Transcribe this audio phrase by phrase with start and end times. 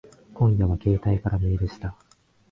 [0.33, 1.95] 今夜は携帯からメールした。